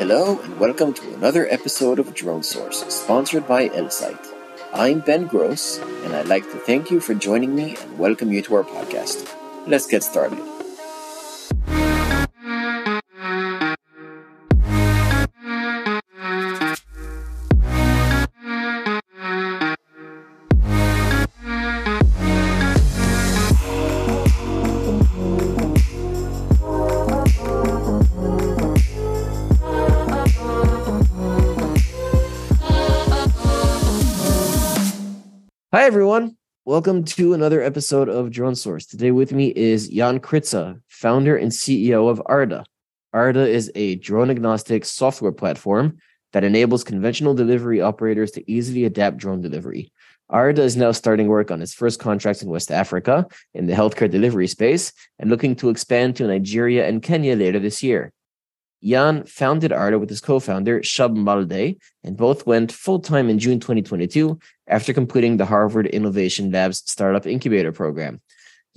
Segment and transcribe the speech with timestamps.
[0.00, 4.18] Hello and welcome to another episode of Drone Source, sponsored by Elsight.
[4.72, 8.40] I'm Ben Gross, and I'd like to thank you for joining me and welcome you
[8.44, 9.28] to our podcast.
[9.66, 10.40] Let's get started.
[36.80, 38.86] Welcome to another episode of Drone Source.
[38.86, 42.64] Today with me is Jan Kryca, founder and CEO of Arda.
[43.12, 45.98] Arda is a drone agnostic software platform
[46.32, 49.92] that enables conventional delivery operators to easily adapt drone delivery.
[50.30, 54.10] Arda is now starting work on its first contracts in West Africa in the healthcare
[54.10, 58.10] delivery space and looking to expand to Nigeria and Kenya later this year.
[58.82, 64.38] Jan founded Arda with his co-founder Shab Malde, and both went full-time in June 2022
[64.66, 68.20] after completing the Harvard Innovation Labs Startup Incubator Program.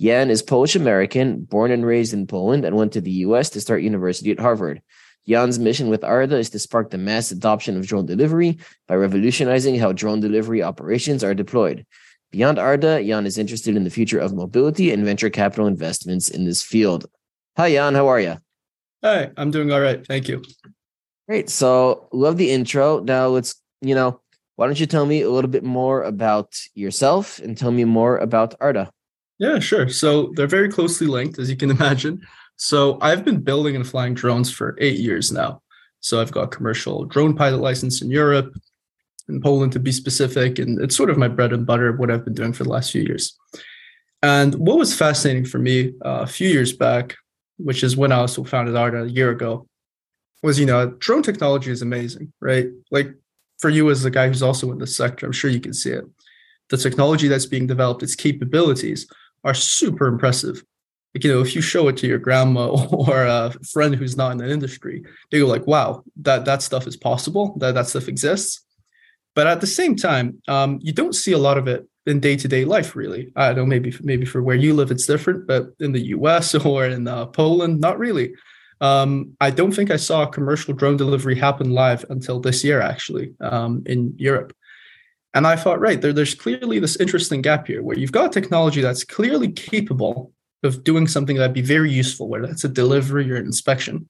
[0.00, 3.60] Jan is Polish American, born and raised in Poland, and went to the US to
[3.60, 4.82] start university at Harvard.
[5.26, 9.78] Jan's mission with Arda is to spark the mass adoption of drone delivery by revolutionizing
[9.78, 11.86] how drone delivery operations are deployed.
[12.30, 16.44] Beyond Arda, Jan is interested in the future of mobility and venture capital investments in
[16.44, 17.06] this field.
[17.56, 17.94] Hi, Jan.
[17.94, 18.36] How are you?
[19.04, 20.04] Hi, I'm doing all right.
[20.06, 20.42] Thank you.
[21.28, 21.50] Great.
[21.50, 23.00] So, love the intro.
[23.00, 24.22] Now, let's, you know,
[24.56, 28.16] why don't you tell me a little bit more about yourself and tell me more
[28.16, 28.90] about Arda?
[29.38, 29.90] Yeah, sure.
[29.90, 32.22] So, they're very closely linked, as you can imagine.
[32.56, 35.60] So, I've been building and flying drones for eight years now.
[36.00, 38.54] So, I've got commercial drone pilot license in Europe,
[39.28, 40.58] in Poland to be specific.
[40.58, 42.70] And it's sort of my bread and butter, of what I've been doing for the
[42.70, 43.38] last few years.
[44.22, 47.16] And what was fascinating for me uh, a few years back
[47.58, 49.66] which is when I also founded Arda a year ago,
[50.42, 52.68] was you know drone technology is amazing, right?
[52.90, 53.14] Like
[53.58, 55.90] for you as the guy who's also in this sector, I'm sure you can see
[55.90, 56.04] it.
[56.70, 59.06] The technology that's being developed, its capabilities
[59.42, 60.64] are super impressive.
[61.14, 64.32] Like, you know, if you show it to your grandma or a friend who's not
[64.32, 67.56] in the industry, they go like, "Wow, that that stuff is possible.
[67.58, 68.64] That that stuff exists."
[69.34, 72.36] But at the same time, um, you don't see a lot of it in day
[72.36, 72.94] to day life.
[72.94, 73.66] Really, I don't know.
[73.66, 75.46] Maybe maybe for where you live, it's different.
[75.46, 76.54] But in the U.S.
[76.66, 78.34] or in uh, Poland, not really.
[78.80, 83.32] Um, I don't think I saw commercial drone delivery happen live until this year, actually,
[83.40, 84.52] um, in Europe.
[85.32, 88.80] And I thought, right, there, there's clearly this interesting gap here where you've got technology
[88.80, 93.36] that's clearly capable of doing something that'd be very useful, whether that's a delivery or
[93.36, 94.08] an inspection.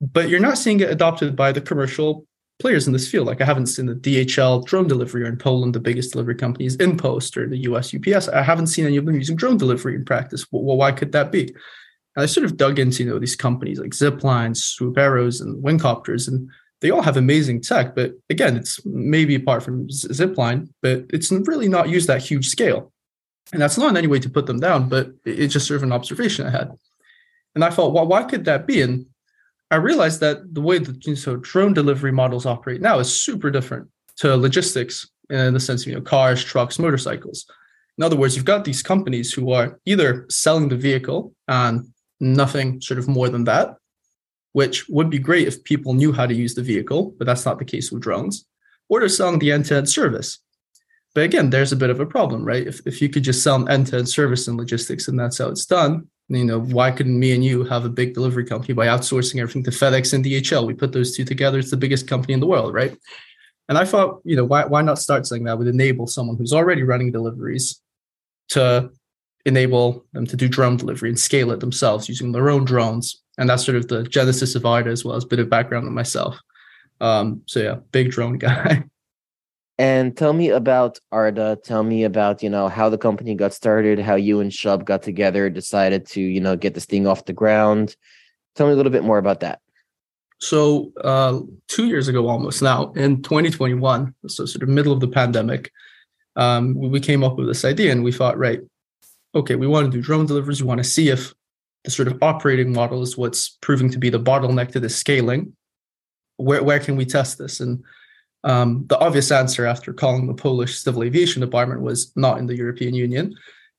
[0.00, 2.26] But you're not seeing it adopted by the commercial
[2.58, 3.26] players in this field.
[3.26, 6.66] Like I haven't seen the DHL drone delivery or in Poland, the biggest delivery company
[6.66, 8.28] is InPost or the US UPS.
[8.28, 10.46] I haven't seen any of them using drone delivery in practice.
[10.50, 11.54] Well, why could that be?
[12.14, 15.62] And I sort of dug into you know these companies like Ziplines, Swoop Aeros, and
[15.62, 16.48] Wingcopters, and
[16.80, 17.94] they all have amazing tech.
[17.94, 22.92] But again, it's maybe apart from Zipline, but it's really not used at huge scale.
[23.52, 25.84] And that's not in any way to put them down, but it's just sort of
[25.84, 26.72] an observation I had.
[27.54, 28.82] And I thought, well, why could that be?
[28.82, 29.06] And
[29.70, 33.50] I realized that the way that you so drone delivery models operate now is super
[33.50, 33.88] different
[34.18, 37.46] to logistics in the sense of you know cars, trucks, motorcycles.
[37.98, 41.88] In other words, you've got these companies who are either selling the vehicle and
[42.20, 43.76] nothing sort of more than that,
[44.52, 47.58] which would be great if people knew how to use the vehicle, but that's not
[47.58, 48.44] the case with drones,
[48.88, 50.38] or they're selling the end-to-end service.
[51.14, 52.66] But again, there's a bit of a problem, right?
[52.66, 55.64] If, if you could just sell an end-to-end service in logistics and that's how it's
[55.64, 59.40] done, you know, why couldn't me and you have a big delivery company by outsourcing
[59.40, 60.66] everything to FedEx and DHL?
[60.66, 62.96] We put those two together, it's the biggest company in the world, right?
[63.68, 66.52] And I thought, you know, why, why not start something that would enable someone who's
[66.52, 67.80] already running deliveries
[68.50, 68.90] to
[69.44, 73.22] enable them to do drone delivery and scale it themselves using their own drones.
[73.38, 75.86] And that's sort of the genesis of Arda as well as a bit of background
[75.86, 76.38] on myself.
[77.00, 78.84] Um, so yeah, big drone guy.
[79.78, 81.58] And tell me about Arda.
[81.62, 85.02] Tell me about, you know, how the company got started, how you and Shub got
[85.02, 87.94] together, decided to, you know, get this thing off the ground.
[88.54, 89.60] Tell me a little bit more about that.
[90.38, 95.08] So, uh, two years ago, almost now, in 2021, so sort of middle of the
[95.08, 95.70] pandemic,
[96.36, 98.60] um, we came up with this idea and we thought, right,
[99.34, 100.62] okay, we want to do drone deliveries.
[100.62, 101.34] We want to see if
[101.84, 105.54] the sort of operating model is what's proving to be the bottleneck to the scaling.
[106.36, 107.60] Where, where can we test this?
[107.60, 107.82] And
[108.44, 112.56] um, the obvious answer after calling the Polish Civil Aviation Department was not in the
[112.56, 113.34] European Union.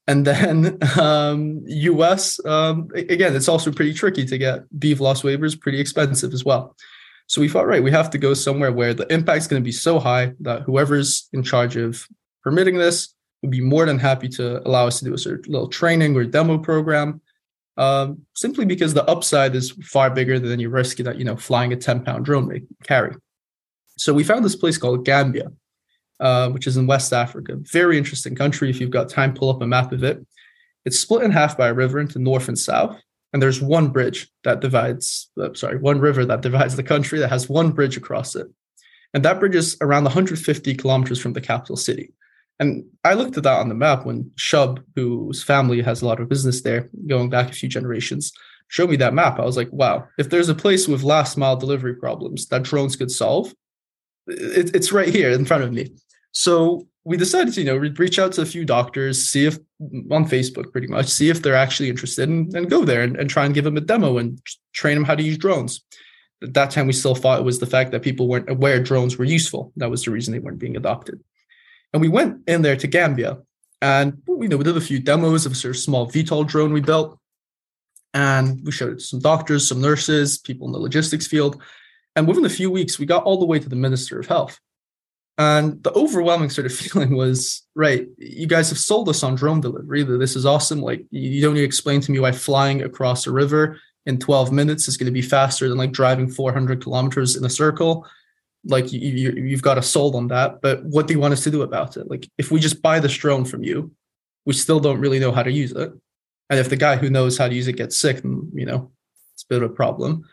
[0.07, 5.80] And then um, US, um, again, it's also pretty tricky to get BVLOS waivers, pretty
[5.80, 6.75] expensive as well.
[7.27, 9.65] So we thought, right, we have to go somewhere where the impact is going to
[9.65, 12.07] be so high that whoever's in charge of
[12.42, 15.48] permitting this would be more than happy to allow us to do a sort of
[15.48, 17.21] little training or demo program.
[17.77, 21.71] um, simply because the upside is far bigger than any risk that you know flying
[21.74, 23.15] a 10 pound drone may carry.
[23.98, 25.52] So we found this place called Gambia,
[26.20, 27.58] uh, which is in West Africa.
[27.58, 28.70] Very interesting country.
[28.70, 30.26] If you've got time, pull up a map of it.
[30.86, 32.98] It's split in half by a river into north and south,
[33.34, 35.30] and there's one bridge that divides.
[35.40, 38.48] Uh, sorry, one river that divides the country that has one bridge across it,
[39.14, 42.14] and that bridge is around 150 kilometers from the capital city.
[42.60, 46.20] And I looked at that on the map when Shub, whose family has a lot
[46.20, 48.32] of business there, going back a few generations,
[48.68, 49.40] showed me that map.
[49.40, 52.96] I was like, wow, if there's a place with last mile delivery problems that drones
[52.96, 53.54] could solve,
[54.27, 55.91] it, it's right here in front of me.
[56.31, 59.57] So we decided to, you know, reach out to a few doctors, see if
[60.12, 63.29] on Facebook pretty much, see if they're actually interested and, and go there and, and
[63.29, 64.41] try and give them a demo and
[64.74, 65.85] train them how to use drones.
[66.44, 69.18] At that time, we still thought it was the fact that people weren't aware drones
[69.18, 69.71] were useful.
[69.77, 71.24] That was the reason they weren't being adopted.
[71.94, 73.38] And we went in there to Gambia
[73.81, 76.74] and you know we did a few demos of a sort of small VTOL drone
[76.74, 77.18] we built.
[78.13, 81.62] And we showed it to some doctors, some nurses, people in the logistics field.
[82.18, 84.60] And within a few weeks, we got all the way to the Minister of Health.
[85.38, 89.62] And the overwhelming sort of feeling was, right, you guys have sold us on drone
[89.62, 90.02] delivery.
[90.04, 90.81] This is awesome.
[90.81, 94.52] Like you don't need to explain to me why flying across a river in 12
[94.52, 98.08] minutes is going to be faster than like driving 400 kilometers in a circle
[98.66, 101.44] like you, you you've got us sold on that but what do you want us
[101.44, 103.92] to do about it like if we just buy this drone from you
[104.46, 105.92] we still don't really know how to use it
[106.50, 108.92] and if the guy who knows how to use it gets sick you know
[109.34, 110.25] it's a bit of a problem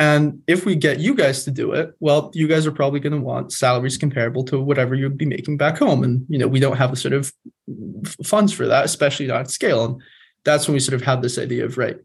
[0.00, 3.12] and if we get you guys to do it well you guys are probably going
[3.12, 6.60] to want salaries comparable to whatever you'd be making back home and you know we
[6.60, 7.32] don't have the sort of
[8.24, 10.02] funds for that especially not at scale and
[10.44, 11.98] that's when we sort of had this idea of right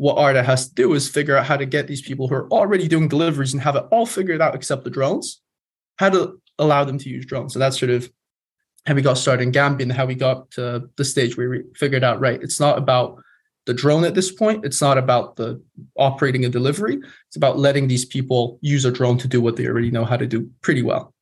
[0.00, 2.48] what Arda has to do is figure out how to get these people who are
[2.50, 5.42] already doing deliveries and have it all figured out except the drones,
[5.98, 7.52] how to allow them to use drones.
[7.52, 8.10] So that's sort of
[8.86, 11.64] how we got started in Gambia and how we got to the stage where we
[11.74, 13.22] figured out, right, it's not about
[13.66, 14.64] the drone at this point.
[14.64, 15.62] It's not about the
[15.96, 16.98] operating a delivery.
[17.28, 20.16] It's about letting these people use a drone to do what they already know how
[20.16, 21.14] to do pretty well.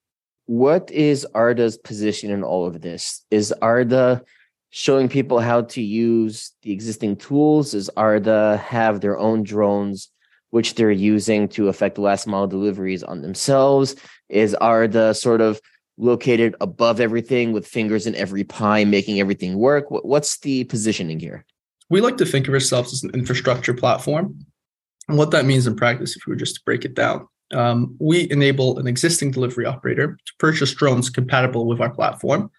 [0.46, 3.25] What is Arda's position in all of this?
[3.31, 4.23] Is Arda
[4.70, 10.11] showing people how to use the existing tools is Arda have their own drones
[10.50, 13.96] which they're using to affect last mile deliveries on themselves
[14.29, 15.61] is Arda sort of
[15.96, 21.44] located above everything with fingers in every pie making everything work what's the positioning here
[21.90, 24.38] we like to think of ourselves as an infrastructure platform
[25.08, 27.96] and what that means in practice if we were just to break it down um,
[27.99, 32.50] we enable an existing delivery operator to purchase drones compatible with our platform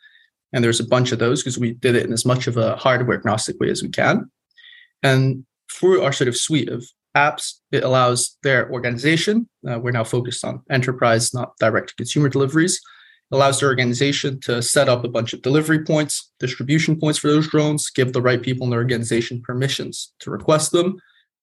[0.54, 2.76] and there's a bunch of those because we did it in as much of a
[2.76, 4.30] hardware agnostic way as we can.
[5.04, 6.86] And through our sort of suite of
[7.16, 12.30] apps, it allows their organization, uh, we're now focused on enterprise, not direct to consumer
[12.30, 12.80] deliveries,
[13.32, 17.48] allows their organization to set up a bunch of delivery points, distribution points for those
[17.48, 20.98] drones, give the right people in their organization permissions to request them,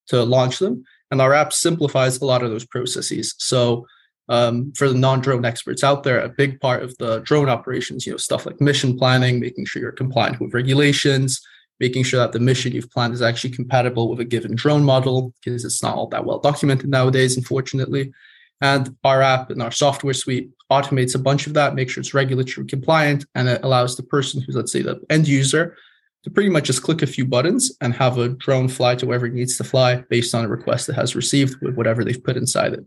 [0.08, 0.84] to launch them.
[1.10, 3.34] And our app simplifies a lot of those processes.
[3.38, 3.86] So
[4.28, 8.12] um, for the non-drone experts out there, a big part of the drone operations, you
[8.12, 11.40] know, stuff like mission planning, making sure you're compliant with regulations,
[11.78, 15.32] making sure that the mission you've planned is actually compatible with a given drone model,
[15.44, 18.12] because it's not all that well documented nowadays, unfortunately.
[18.60, 22.14] And our app and our software suite automates a bunch of that, make sure it's
[22.14, 25.76] regulatory compliant, and it allows the person who's, let's say, the end user
[26.24, 29.26] to pretty much just click a few buttons and have a drone fly to wherever
[29.26, 32.36] it needs to fly based on a request that has received with whatever they've put
[32.36, 32.84] inside it.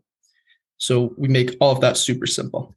[0.77, 2.75] So we make all of that super simple.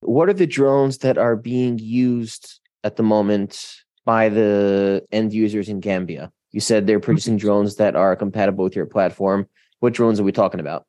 [0.00, 5.68] What are the drones that are being used at the moment by the end users
[5.68, 6.30] in Gambia?
[6.52, 7.46] You said they're producing mm-hmm.
[7.46, 9.48] drones that are compatible with your platform.
[9.80, 10.86] What drones are we talking about?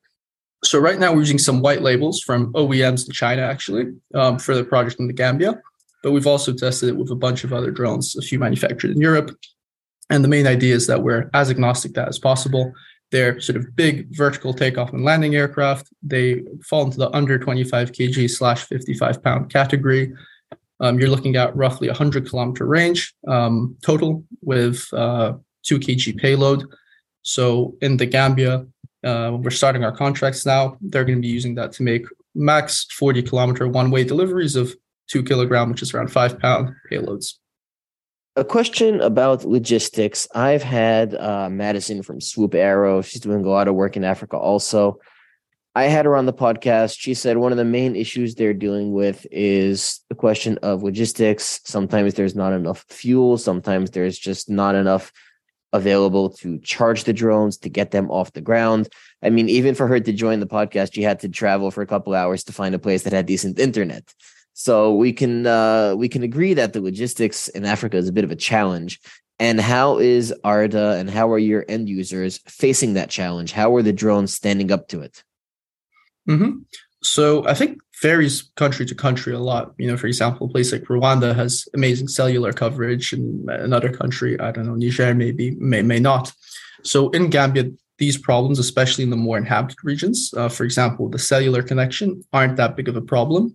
[0.64, 4.54] So right now we're using some white labels from OEMs in China actually um, for
[4.54, 5.60] the project in the Gambia,
[6.02, 9.00] but we've also tested it with a bunch of other drones, a few manufactured in
[9.00, 9.30] Europe.
[10.10, 12.72] And the main idea is that we're as agnostic that as possible.
[13.10, 15.88] They're sort of big vertical takeoff and landing aircraft.
[16.02, 20.12] They fall into the under 25 kg slash 55 pound category.
[20.80, 26.66] Um, you're looking at roughly 100 kilometer range um, total with uh, 2 kg payload.
[27.22, 28.66] So in the Gambia,
[29.04, 30.76] uh, we're starting our contracts now.
[30.80, 34.74] They're going to be using that to make max 40 kilometer one way deliveries of
[35.08, 37.34] two kilogram, which is around five pound payloads.
[38.36, 40.28] A question about logistics.
[40.34, 43.02] I've had uh, Madison from Swoop Aero.
[43.02, 45.00] She's doing a lot of work in Africa also.
[45.74, 46.96] I had her on the podcast.
[46.98, 51.60] She said one of the main issues they're dealing with is the question of logistics.
[51.64, 55.12] Sometimes there's not enough fuel, sometimes there's just not enough
[55.72, 58.88] available to charge the drones to get them off the ground.
[59.22, 61.86] I mean, even for her to join the podcast, she had to travel for a
[61.86, 64.12] couple hours to find a place that had decent internet.
[64.52, 68.24] So we can uh, we can agree that the logistics in Africa is a bit
[68.24, 69.00] of a challenge.
[69.38, 73.52] And how is Arda and how are your end users facing that challenge?
[73.52, 75.24] How are the drones standing up to it?
[76.28, 76.58] Mm-hmm.
[77.02, 79.72] So I think varies country to country a lot.
[79.78, 84.38] You know, for example, a place like Rwanda has amazing cellular coverage, and another country,
[84.38, 86.32] I don't know, Niger maybe may may not.
[86.82, 91.18] So in Gambia, these problems, especially in the more inhabited regions, uh, for example, the
[91.18, 93.54] cellular connection, aren't that big of a problem.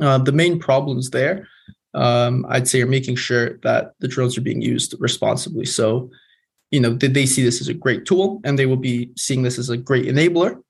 [0.00, 1.48] Uh, the main problems there,
[1.94, 5.64] um, I'd say, are making sure that the drones are being used responsibly.
[5.64, 6.10] So,
[6.70, 9.42] you know, did they see this as a great tool, and they will be seeing
[9.42, 10.60] this as a great enabler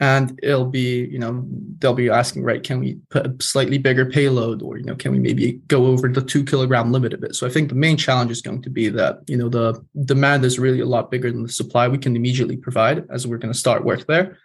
[0.00, 1.44] and it'll be you know
[1.78, 5.12] they'll be asking right can we put a slightly bigger payload or you know can
[5.12, 7.96] we maybe go over the two kilogram limit a bit so i think the main
[7.96, 11.30] challenge is going to be that you know the demand is really a lot bigger
[11.30, 14.38] than the supply we can immediately provide as we're going to start work there.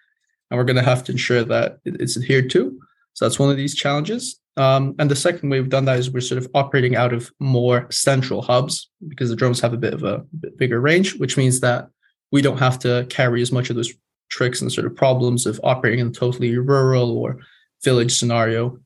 [0.49, 2.79] And we're going to have to ensure that it's adhered to.
[3.13, 4.39] So that's one of these challenges.
[4.57, 7.31] Um, and the second way we've done that is we're sort of operating out of
[7.39, 11.35] more central hubs because the drones have a bit of a bit bigger range which
[11.35, 11.89] means that
[12.31, 13.93] we don't have to carry as much of those
[14.29, 17.39] tricks and sort of problems of operating in a totally rural or
[17.83, 18.79] village scenario,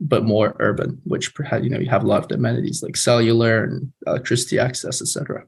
[0.00, 3.64] but more urban, which perhaps you know you have a lot of amenities like cellular
[3.64, 5.44] and electricity access, etc.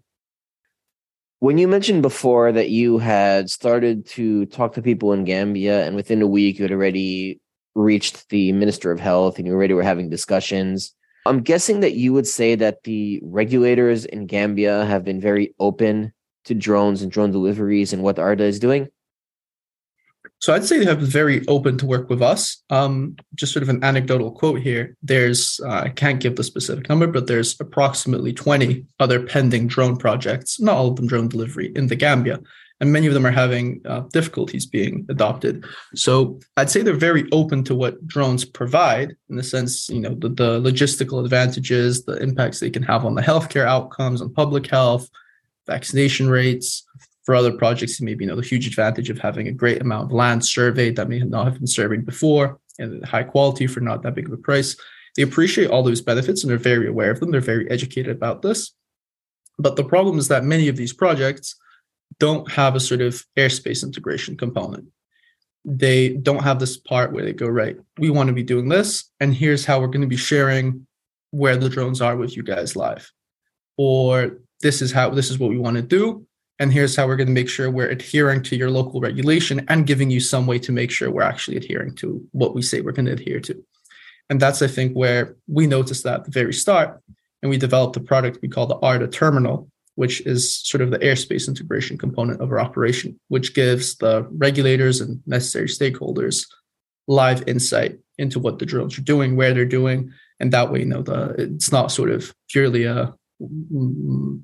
[1.40, 5.94] When you mentioned before that you had started to talk to people in Gambia, and
[5.94, 7.40] within a week you had already
[7.74, 10.94] reached the Minister of Health and you already were having discussions.
[11.26, 16.12] I'm guessing that you would say that the regulators in Gambia have been very open
[16.46, 18.88] to drones and drone deliveries and what ARDA is doing.
[20.40, 22.62] So I'd say they have very open to work with us.
[22.70, 24.96] Um, just sort of an anecdotal quote here.
[25.02, 29.96] There's uh, I can't give the specific number, but there's approximately 20 other pending drone
[29.96, 32.40] projects, not all of them drone delivery in the Gambia,
[32.80, 35.64] and many of them are having uh, difficulties being adopted.
[35.94, 40.14] So I'd say they're very open to what drones provide in the sense, you know,
[40.14, 44.68] the, the logistical advantages, the impacts they can have on the healthcare outcomes, on public
[44.68, 45.08] health,
[45.66, 46.84] vaccination rates,
[47.28, 50.12] for other projects, maybe you know the huge advantage of having a great amount of
[50.12, 54.14] land surveyed that may not have been surveyed before and high quality for not that
[54.14, 54.74] big of a price.
[55.14, 57.30] They appreciate all those benefits and they're very aware of them.
[57.30, 58.72] They're very educated about this.
[59.58, 61.54] But the problem is that many of these projects
[62.18, 64.86] don't have a sort of airspace integration component.
[65.66, 69.10] They don't have this part where they go, right, we want to be doing this,
[69.20, 70.86] and here's how we're going to be sharing
[71.32, 73.12] where the drones are with you guys live.
[73.76, 76.26] Or this is how this is what we want to do
[76.58, 79.86] and here's how we're going to make sure we're adhering to your local regulation and
[79.86, 82.92] giving you some way to make sure we're actually adhering to what we say we're
[82.92, 83.64] going to adhere to.
[84.28, 87.00] And that's, I think, where we noticed that at the very start.
[87.42, 90.98] And we developed a product we call the ARDA terminal, which is sort of the
[90.98, 96.46] airspace integration component of our operation, which gives the regulators and necessary stakeholders
[97.06, 100.12] live insight into what the drones are doing, where they're doing.
[100.40, 103.14] And that way, you know, the it's not sort of purely a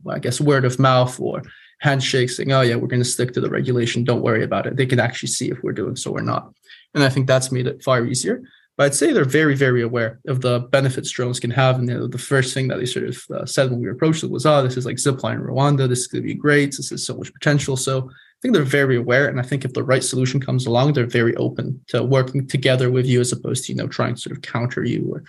[0.09, 1.43] I guess word of mouth or
[1.81, 4.05] handshake saying, oh, yeah, we're going to stick to the regulation.
[4.05, 4.77] Don't worry about it.
[4.77, 6.53] They can actually see if we're doing so or not.
[6.95, 8.43] And I think that's made it far easier.
[8.77, 11.79] But I'd say they're very, very aware of the benefits drones can have.
[11.79, 14.25] And you know, the first thing that they sort of uh, said when we approached
[14.25, 15.89] it was, oh, this is like zipline Rwanda.
[15.89, 16.73] This is going to be great.
[16.77, 17.77] This is so much potential.
[17.77, 19.29] So I think they're very aware.
[19.29, 22.91] And I think if the right solution comes along, they're very open to working together
[22.91, 25.23] with you as opposed to, you know, trying to sort of counter you or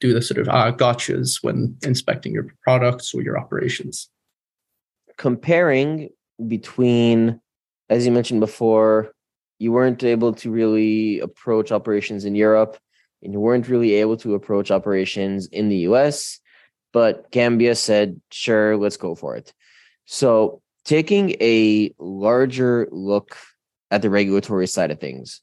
[0.00, 4.08] do the sort of uh, gotchas when inspecting your products or your operations
[5.16, 6.10] comparing
[6.46, 7.40] between,
[7.88, 9.12] as you mentioned before,
[9.58, 12.78] you weren't able to really approach operations in Europe
[13.22, 16.40] and you weren't really able to approach operations in the US,
[16.92, 19.52] but Gambia said, sure, let's go for it.
[20.04, 23.36] So, taking a larger look
[23.92, 25.40] at the regulatory side of things,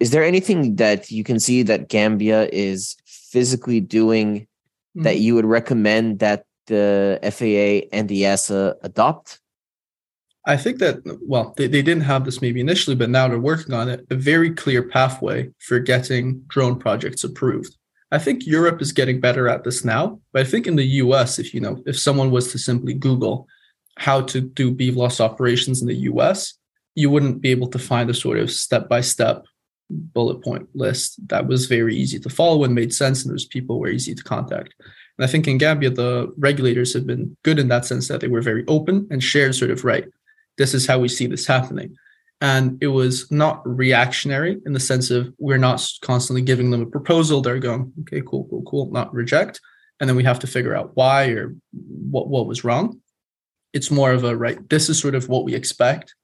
[0.00, 5.02] is there anything that you can see that Gambia is physically doing mm-hmm.
[5.02, 9.40] that you would recommend that the FAA and the EASA adopt?
[10.46, 13.72] I think that, well, they, they didn't have this maybe initially, but now they're working
[13.74, 17.76] on it, a very clear pathway for getting drone projects approved.
[18.10, 21.38] I think Europe is getting better at this now, but I think in the US,
[21.38, 23.48] if you know, if someone was to simply Google
[23.96, 26.54] how to do BVLOS operations in the US,
[26.94, 29.44] you wouldn't be able to find a sort of step by step
[29.90, 33.78] bullet point list that was very easy to follow and made sense, and those people
[33.78, 34.74] were easy to contact.
[35.18, 38.28] And I think in Gambia, the regulators have been good in that sense that they
[38.28, 40.06] were very open and shared sort of, right,
[40.58, 41.96] this is how we see this happening.
[42.40, 46.86] And it was not reactionary in the sense of we're not constantly giving them a
[46.86, 47.40] proposal.
[47.40, 49.60] They're going, okay, cool, cool, cool, not reject.
[50.00, 53.00] And then we have to figure out why or what, what was wrong.
[53.72, 56.14] It's more of a, right, this is sort of what we expect.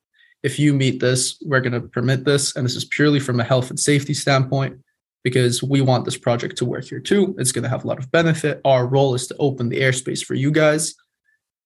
[0.43, 2.57] If you meet this, we're going to permit this.
[2.57, 4.81] And this is purely from a health and safety standpoint
[5.23, 7.35] because we want this project to work here too.
[7.39, 8.61] It's going to have a lot of benefit.
[8.65, 10.95] Our role is to open the airspace for you guys,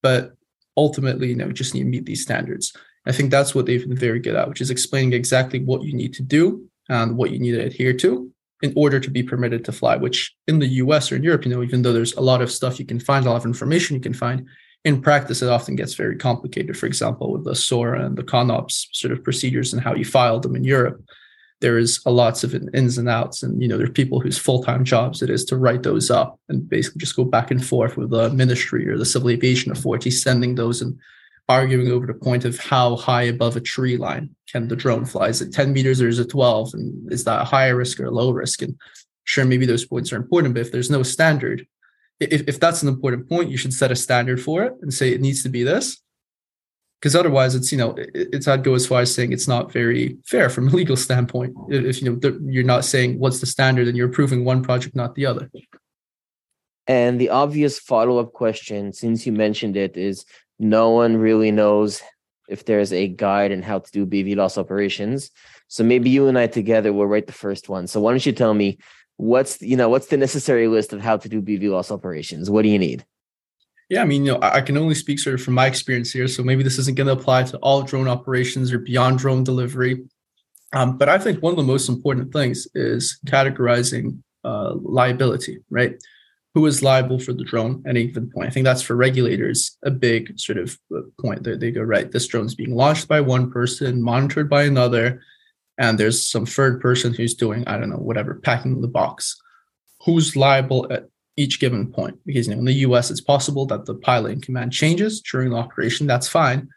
[0.03, 0.35] but
[0.77, 2.73] ultimately, you know, just need to meet these standards.
[3.07, 5.93] I think that's what they've been very good at, which is explaining exactly what you
[5.93, 8.31] need to do and what you need to adhere to
[8.63, 9.97] in order to be permitted to fly.
[9.97, 12.51] Which in the US or in Europe, you know, even though there's a lot of
[12.51, 14.47] stuff you can find, a lot of information you can find,
[14.85, 16.77] in practice, it often gets very complicated.
[16.77, 20.41] For example, with the SORA and the CONOPS sort of procedures and how you file
[20.41, 21.03] them in Europe
[21.65, 24.37] there is a lots of ins and outs and you know there are people whose
[24.37, 27.97] full-time jobs it is to write those up and basically just go back and forth
[27.97, 30.95] with the ministry or the civil aviation authority sending those and
[31.49, 35.29] arguing over the point of how high above a tree line can the drone fly.
[35.29, 38.07] Is it 10 meters or is it 12 and is that a higher risk or
[38.07, 38.61] a low risk?
[38.61, 38.77] And
[39.25, 41.67] sure maybe those points are important but if there's no standard
[42.21, 45.13] if, if that's an important point you should set a standard for it and say
[45.13, 46.01] it needs to be this
[47.05, 50.17] because otherwise it's you know it's i'd go as far as saying it's not very
[50.25, 53.95] fair from a legal standpoint if you know you're not saying what's the standard and
[53.95, 55.51] you're approving one project not the other.
[56.87, 60.25] And the obvious follow-up question since you mentioned it is
[60.59, 62.03] no one really knows
[62.49, 65.31] if there's a guide on how to do BVLOS operations.
[65.69, 67.87] So maybe you and i together will write the first one.
[67.87, 68.79] So why don't you tell me
[69.17, 72.51] what's you know what's the necessary list of how to do BVLOS operations?
[72.51, 73.05] What do you need
[73.91, 76.29] yeah, I mean, you know, I can only speak sort of from my experience here.
[76.29, 80.05] So maybe this isn't going to apply to all drone operations or beyond drone delivery.
[80.73, 85.95] Um, but I think one of the most important things is categorizing uh, liability, right?
[86.55, 88.47] Who is liable for the drone at any given point?
[88.47, 91.43] I think that's for regulators a big sort of uh, point.
[91.43, 95.21] They, they go, right, this drone is being launched by one person, monitored by another,
[95.79, 99.41] and there's some third person who's doing, I don't know, whatever, packing the box.
[100.05, 102.19] Who's liable at each given point.
[102.25, 105.51] Because you know, in the US, it's possible that the pilot in command changes during
[105.51, 106.07] the operation.
[106.07, 106.69] That's fine,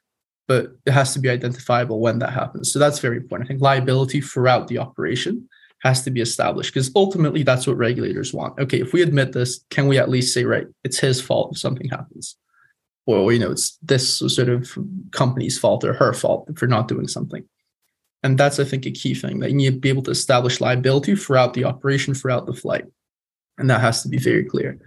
[0.48, 2.72] but it has to be identifiable when that happens.
[2.72, 3.48] So that's very important.
[3.48, 5.48] I think liability throughout the operation
[5.84, 8.60] has to be established because ultimately that's what regulators want.
[8.60, 11.60] Okay, if we admit this, can we at least say, right, it's his fault if
[11.60, 12.36] something happens?
[13.06, 14.78] Or, you know, it's this sort of
[15.12, 17.44] company's fault or her fault for not doing something.
[18.24, 20.60] And that's, I think, a key thing that you need to be able to establish
[20.60, 22.86] liability throughout the operation, throughout the flight
[23.58, 24.80] and that has to be very clear.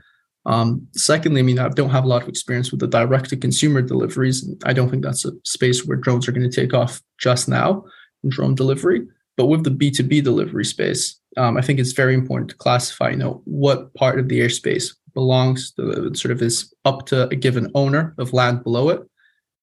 [0.47, 3.37] Um, secondly, I mean, I don't have a lot of experience with the direct to
[3.37, 4.49] consumer deliveries.
[4.65, 7.85] I don't think that's a space where drones are going to take off just now
[8.25, 9.07] in drone delivery.
[9.37, 13.17] But with the B2B delivery space, um, I think it's very important to classify, you
[13.17, 17.71] know, what part of the airspace belongs to sort of is up to a given
[17.75, 19.03] owner of land below it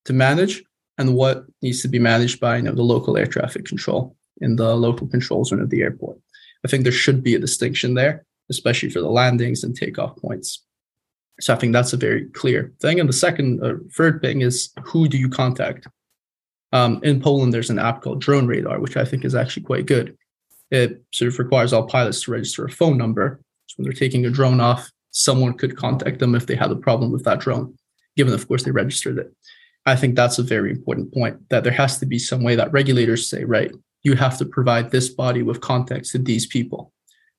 [0.06, 0.64] to manage
[0.98, 4.56] and what needs to be managed by, you know, the local air traffic control in
[4.56, 6.18] the local control zone of the airport.
[6.66, 10.64] I think there should be a distinction there especially for the landings and takeoff points.
[11.40, 13.00] So I think that's a very clear thing.
[13.00, 15.88] And the second or uh, third thing is who do you contact?
[16.74, 19.86] Um, in Poland, there's an app called Drone Radar, which I think is actually quite
[19.86, 20.18] good.
[20.72, 23.40] It sort of requires all pilots to register a phone number.
[23.68, 26.76] So when they're taking a drone off, someone could contact them if they had a
[26.76, 27.78] problem with that drone,
[28.18, 29.34] given, of course, they registered it.
[29.86, 32.74] I think that's a very important point that there has to be some way that
[32.74, 33.72] regulators say, right,
[34.04, 36.92] you have to provide this body with context to these people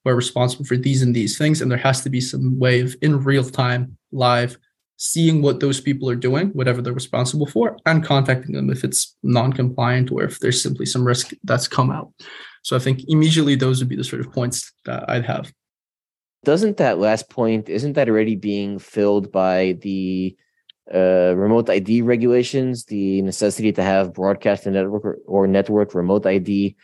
[0.05, 2.95] we're responsible for these and these things and there has to be some way of
[3.01, 4.57] in real time live
[4.97, 9.15] seeing what those people are doing whatever they're responsible for and contacting them if it's
[9.23, 12.11] non-compliant or if there's simply some risk that's come out
[12.63, 15.51] so i think immediately those would be the sort of points that i'd have
[16.43, 20.35] doesn't that last point isn't that already being filled by the
[20.93, 26.25] uh, remote ID regulations, the necessity to have broadcast and network or, or network remote
[26.25, 26.75] ID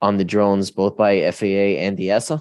[0.00, 2.40] on the drones, both by FAA and the EASA?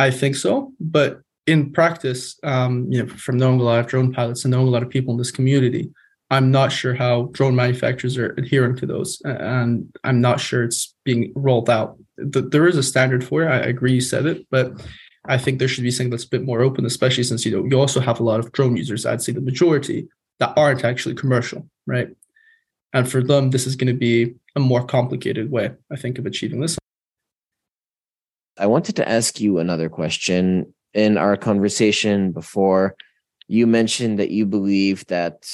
[0.00, 4.14] I think so, but in practice, um, you know, from knowing a lot of drone
[4.14, 5.90] pilots and knowing a lot of people in this community,
[6.30, 10.94] I'm not sure how drone manufacturers are adhering to those, and I'm not sure it's
[11.04, 11.98] being rolled out.
[12.16, 13.48] There is a standard for it.
[13.48, 14.72] I agree you said it, but
[15.26, 17.68] I think there should be something that's a bit more open, especially since you know
[17.68, 19.04] you also have a lot of drone users.
[19.04, 20.08] I'd say the majority
[20.38, 22.08] that aren't actually commercial, right?
[22.94, 26.24] And for them, this is going to be a more complicated way, I think, of
[26.24, 26.78] achieving this.
[28.60, 30.72] I wanted to ask you another question.
[30.92, 32.94] In our conversation before,
[33.48, 35.50] you mentioned that you believe that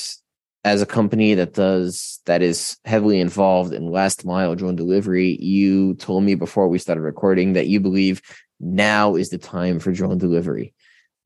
[0.64, 5.94] as a company that does that is heavily involved in last mile drone delivery, you
[5.94, 8.20] told me before we started recording that you believe
[8.58, 10.74] now is the time for drone delivery.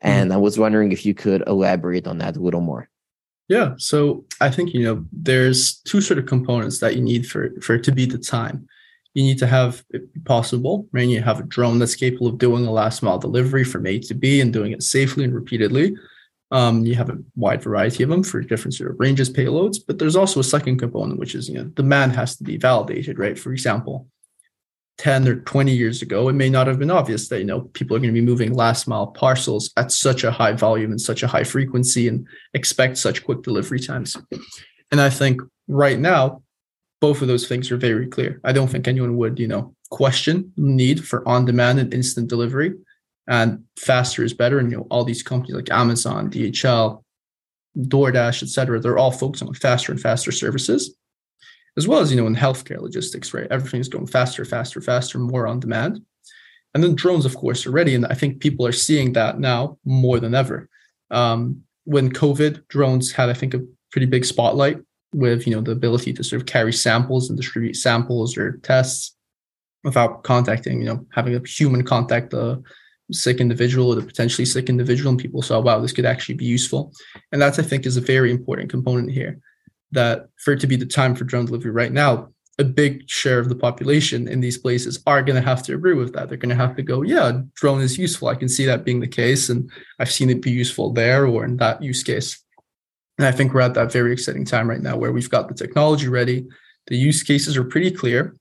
[0.02, 0.36] And mm-hmm.
[0.36, 2.90] I was wondering if you could elaborate on that a little more.
[3.48, 7.50] Yeah, so I think you know there's two sort of components that you need for
[7.62, 8.68] for it to be the time
[9.14, 11.08] you need to have it possible, right?
[11.08, 14.14] You have a drone that's capable of doing a last mile delivery from A to
[14.14, 15.96] B and doing it safely and repeatedly.
[16.52, 19.98] Um, you have a wide variety of them for different sort of ranges, payloads, but
[19.98, 23.38] there's also a second component, which is you know demand has to be validated, right?
[23.38, 24.08] For example,
[25.00, 27.96] 10 or 20 years ago, it may not have been obvious that, you know, people
[27.96, 31.22] are going to be moving last mile parcels at such a high volume and such
[31.22, 34.14] a high frequency and expect such quick delivery times.
[34.90, 36.42] And I think right now,
[37.00, 38.40] both of those things are very clear.
[38.44, 42.74] I don't think anyone would, you know, question need for on-demand and instant delivery
[43.26, 44.58] and faster is better.
[44.58, 47.02] And you know, all these companies like Amazon, DHL,
[47.76, 50.94] DoorDash, etc., they're all focused on faster and faster services
[51.76, 53.46] as well as you know in healthcare logistics, right?
[53.50, 56.00] Everything's going faster, faster, faster, more on demand.
[56.74, 59.78] And then drones, of course, are ready, and I think people are seeing that now
[59.84, 60.68] more than ever.
[61.10, 64.78] Um, when COVID, drones had, I think, a pretty big spotlight
[65.12, 69.16] with you know the ability to sort of carry samples and distribute samples or tests
[69.84, 72.62] without contacting, you know, having a human contact the
[73.12, 76.44] sick individual or the potentially sick individual, and people saw, wow, this could actually be
[76.44, 76.92] useful.
[77.32, 79.40] And that's, I think, is a very important component here
[79.92, 83.38] that for it to be the time for drone delivery right now, a big share
[83.38, 86.28] of the population in these places are going to have to agree with that.
[86.28, 88.28] They're going to have to go, yeah, drone is useful.
[88.28, 89.48] I can see that being the case.
[89.48, 92.38] And I've seen it be useful there or in that use case.
[93.20, 95.54] And I think we're at that very exciting time right now where we've got the
[95.54, 96.48] technology ready.
[96.86, 98.34] The use cases are pretty clear.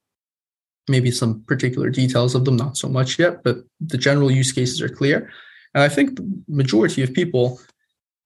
[0.87, 4.81] Maybe some particular details of them, not so much yet, but the general use cases
[4.81, 5.29] are clear.
[5.73, 7.59] And I think the majority of people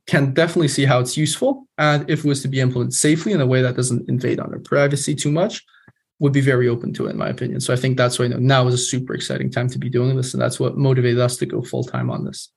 [0.05, 1.65] can definitely see how it's useful.
[1.79, 4.51] And if it was to be implemented safely in a way that doesn't invade on
[4.51, 5.65] their privacy too much,
[6.19, 7.61] would be very open to it, in my opinion.
[7.61, 10.35] So I think that's why now is a super exciting time to be doing this.
[10.35, 12.51] And that's what motivated us to go full time on this.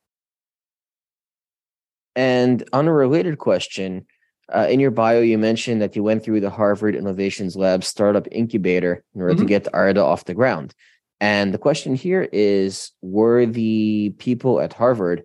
[2.17, 4.07] And on a related question,
[4.53, 8.27] uh, in your bio, you mentioned that you went through the Harvard Innovations Lab startup
[8.33, 9.43] incubator in order mm-hmm.
[9.43, 10.75] to get Arda off the ground.
[11.21, 15.25] And the question here is Were the people at Harvard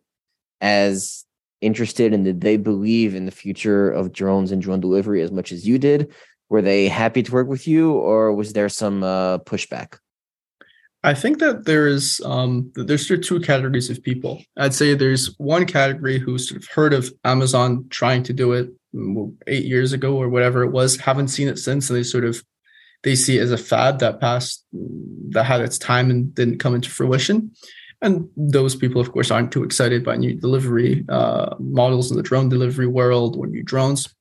[0.60, 1.26] as
[1.62, 5.52] interested and did they believe in the future of drones and drone delivery as much
[5.52, 6.12] as you did?
[6.50, 10.00] Were they happy to work with you, or was there some uh, pushback?
[11.04, 14.44] I think that there is um, there's sort of two categories of people.
[14.58, 18.70] I'd say there's one category who sort of heard of Amazon trying to do it
[18.94, 22.26] mm, eight years ago or whatever it was, haven't seen it since, and they sort
[22.26, 22.44] of
[23.04, 24.64] they see it as a fad that passed
[25.30, 27.52] that had its time and didn't come into fruition.
[28.04, 32.24] And those people, of course, aren't too excited by new delivery uh, models in the
[32.24, 34.14] drone delivery world or new drones.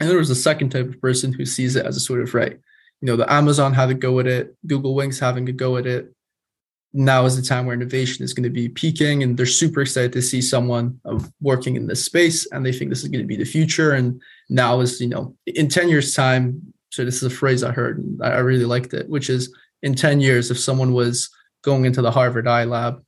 [0.00, 2.34] And there was a second type of person who sees it as a sort of
[2.34, 2.58] right.
[3.00, 5.86] You know, the Amazon had a go at it, Google Wings having a go at
[5.86, 6.12] it.
[6.92, 10.12] Now is the time where innovation is going to be peaking, and they're super excited
[10.14, 10.98] to see someone
[11.42, 13.92] working in this space, and they think this is going to be the future.
[13.92, 17.72] And now is, you know, in 10 years' time, so this is a phrase I
[17.72, 21.28] heard, and I really liked it, which is in 10 years, if someone was
[21.62, 23.02] going into the Harvard iLab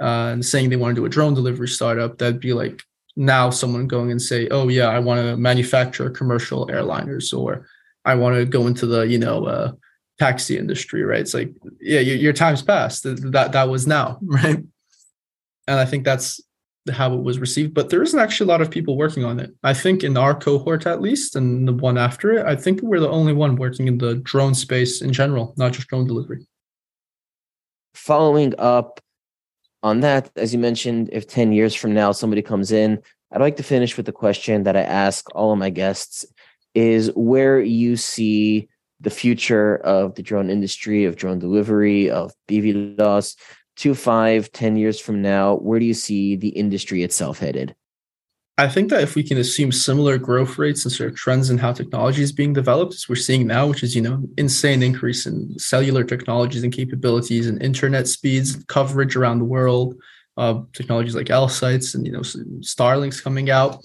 [0.00, 2.82] uh, and saying they want to do a drone delivery startup, that'd be like
[3.16, 7.66] now someone going and say, "Oh yeah, I want to manufacture commercial airliners," or
[8.06, 9.72] "I want to go into the you know uh,
[10.18, 11.20] taxi industry." Right?
[11.20, 13.02] It's like, yeah, your, your time's passed.
[13.02, 14.62] That that was now, right?
[15.68, 16.40] And I think that's
[16.92, 17.74] how it was received.
[17.74, 19.52] But there isn't actually a lot of people working on it.
[19.62, 23.00] I think in our cohort, at least, and the one after it, I think we're
[23.00, 26.46] the only one working in the drone space in general, not just drone delivery.
[27.94, 29.00] Following up
[29.82, 33.56] on that, as you mentioned, if 10 years from now somebody comes in, I'd like
[33.56, 36.24] to finish with the question that I ask all of my guests
[36.76, 38.68] is where you see
[39.00, 43.34] the future of the drone industry, of drone delivery, of BVLOS,
[43.76, 47.74] two, five, 10 years from now, where do you see the industry itself headed?
[48.58, 51.58] I think that if we can assume similar growth rates and sort of trends in
[51.58, 55.26] how technology is being developed, as we're seeing now, which is, you know, insane increase
[55.26, 59.94] in cellular technologies and capabilities and internet speeds, coverage around the world,
[60.38, 63.84] uh, technologies like Elsights and, you know, Starlinks coming out,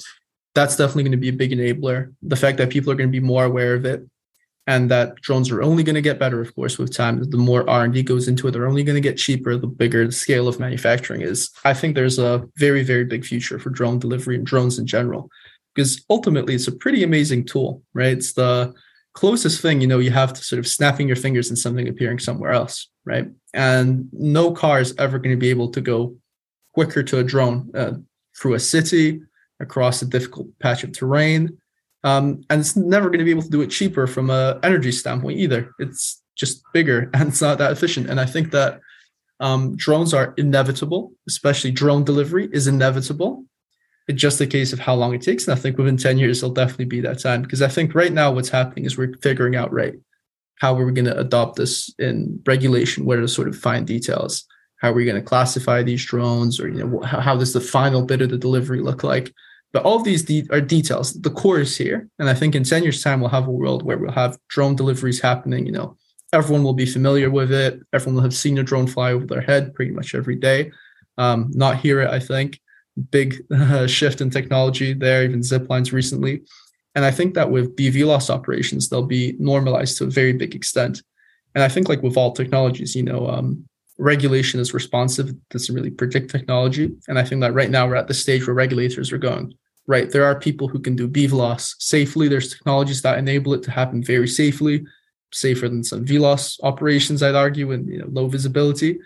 [0.53, 2.13] that's definitely going to be a big enabler.
[2.21, 4.05] The fact that people are going to be more aware of it
[4.67, 7.23] and that drones are only going to get better of course with time.
[7.23, 10.11] The more r&d goes into it they're only going to get cheaper the bigger the
[10.11, 11.49] scale of manufacturing is.
[11.65, 15.29] I think there's a very very big future for drone delivery and drones in general
[15.73, 18.17] because ultimately it's a pretty amazing tool right?
[18.17, 18.73] It's the
[19.13, 22.19] closest thing you know you have to sort of snapping your fingers and something appearing
[22.19, 23.27] somewhere else right?
[23.53, 26.15] And no car is ever going to be able to go
[26.73, 27.93] quicker to a drone uh,
[28.37, 29.21] through a city
[29.61, 31.57] across a difficult patch of terrain
[32.03, 34.91] um, and it's never going to be able to do it cheaper from an energy
[34.91, 35.71] standpoint either.
[35.79, 38.09] It's just bigger and it's not that efficient.
[38.09, 38.79] And I think that
[39.39, 43.45] um, drones are inevitable, especially drone delivery is inevitable.
[44.07, 45.47] It's just a case of how long it takes.
[45.47, 47.41] And I think within 10 years, it'll definitely be that time.
[47.43, 49.93] Because I think right now, what's happening is we're figuring out, right,
[50.55, 53.05] how are we going to adopt this in regulation?
[53.05, 54.45] What are the sort of fine details?
[54.79, 56.59] How are we going to classify these drones?
[56.59, 59.33] Or, you know, how does the final bit of the delivery look like?
[59.73, 61.13] But all of these de- are details.
[61.13, 62.09] The core is here.
[62.19, 64.75] And I think in 10 years' time, we'll have a world where we'll have drone
[64.75, 65.97] deliveries happening, you know,
[66.33, 67.79] everyone will be familiar with it.
[67.93, 70.71] Everyone will have seen a drone fly over their head pretty much every day.
[71.17, 72.59] Um, not hear it, I think.
[73.09, 76.43] Big uh, shift in technology there, even Ziplines recently.
[76.95, 81.01] And I think that with BVLOS operations, they'll be normalized to a very big extent.
[81.55, 83.65] And I think, like with all technologies, you know, um,
[83.97, 85.29] regulation is responsive.
[85.29, 86.91] It doesn't really predict technology.
[87.07, 89.53] And I think that right now we're at the stage where regulators are going,
[89.91, 92.27] right, there are people who can do BVLOS safely.
[92.27, 94.85] There's technologies that enable it to happen very safely,
[95.33, 98.99] safer than some VLOS operations, I'd argue, and you know, low visibility.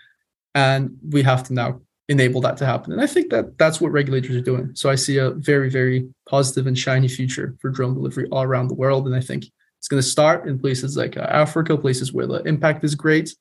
[0.54, 2.92] And we have to now enable that to happen.
[2.92, 4.70] And I think that that's what regulators are doing.
[4.74, 8.68] So I see a very, very positive and shiny future for drone delivery all around
[8.68, 9.06] the world.
[9.06, 9.44] And I think
[9.78, 13.34] it's going to start in places like uh, Africa, places where the impact is great,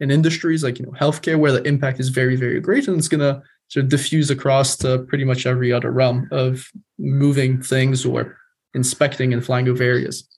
[0.00, 3.08] in industries like you know healthcare, where the impact is very, very great, and it's
[3.08, 8.04] going to sort of diffuse across to pretty much every other realm of moving things
[8.04, 8.36] or
[8.74, 10.28] inspecting and flying over areas.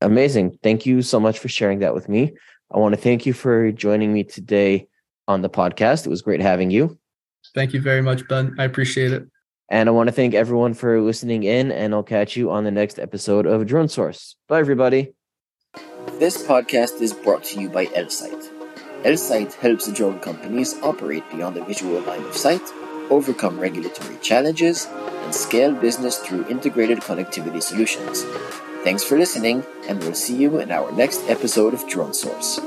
[0.00, 0.58] Amazing.
[0.62, 2.34] Thank you so much for sharing that with me.
[2.72, 4.88] I want to thank you for joining me today
[5.28, 6.06] on the podcast.
[6.06, 6.98] It was great having you.
[7.54, 8.54] Thank you very much, Ben.
[8.58, 9.24] I appreciate it.
[9.70, 12.70] And I want to thank everyone for listening in, and I'll catch you on the
[12.70, 14.36] next episode of Drone Source.
[14.48, 15.14] Bye, everybody.
[16.18, 18.55] This podcast is brought to you by Elsight.
[19.06, 22.62] Elsight helps drone companies operate beyond the visual line of sight,
[23.08, 24.88] overcome regulatory challenges,
[25.22, 28.24] and scale business through integrated connectivity solutions.
[28.82, 32.58] Thanks for listening, and we'll see you in our next episode of Drone Source.